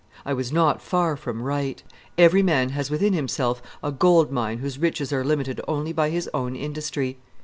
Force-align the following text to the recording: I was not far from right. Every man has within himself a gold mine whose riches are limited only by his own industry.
I 0.25 0.33
was 0.33 0.51
not 0.51 0.81
far 0.81 1.15
from 1.15 1.43
right. 1.43 1.83
Every 2.17 2.41
man 2.41 2.69
has 2.69 2.89
within 2.89 3.13
himself 3.13 3.61
a 3.83 3.91
gold 3.91 4.31
mine 4.31 4.57
whose 4.57 4.79
riches 4.79 5.13
are 5.13 5.23
limited 5.23 5.61
only 5.67 5.93
by 5.93 6.09
his 6.09 6.27
own 6.33 6.55
industry. 6.55 7.19